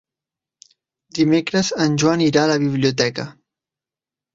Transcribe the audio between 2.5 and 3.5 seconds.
la biblioteca.